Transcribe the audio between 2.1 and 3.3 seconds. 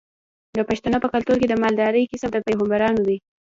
کسب د پیغمبرانو دی.